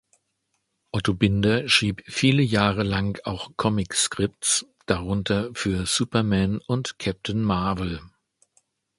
[0.91, 8.01] Otto Binder schrieb viele Jahre lang auch Comic-Scripts, darunter für Superman und Captain Marvel.